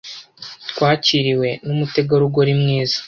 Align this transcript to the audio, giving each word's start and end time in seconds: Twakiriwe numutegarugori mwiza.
Twakiriwe 0.69 1.49
numutegarugori 1.65 2.51
mwiza. 2.61 2.97